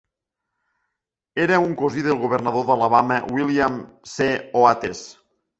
[1.43, 3.79] Era un cosí del governador d'Alabama William
[4.15, 4.31] C.
[4.65, 5.05] Oates.